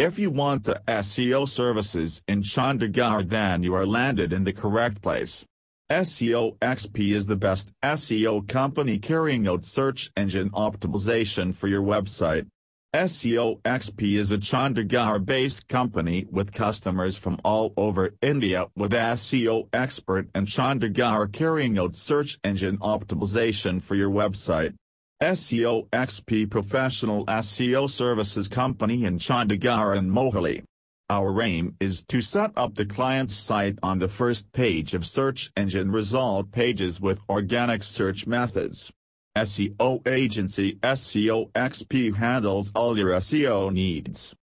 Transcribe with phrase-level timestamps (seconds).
[0.00, 5.02] If you want the SEO services in Chandigarh then you are landed in the correct
[5.02, 5.44] place.
[5.92, 12.46] SEO XP is the best SEO company carrying out search engine optimization for your website.
[12.94, 20.30] SEO XP is a Chandigarh-based company with customers from all over India with SEO expert
[20.34, 24.72] in Chandigarh carrying out search engine optimization for your website.
[25.22, 30.62] SEO XP Professional SEO Services Company in Chandigarh and Mohali.
[31.10, 35.52] Our aim is to set up the client's site on the first page of search
[35.58, 38.90] engine result pages with organic search methods.
[39.36, 44.34] SEO Agency SEO XP handles all your SEO needs.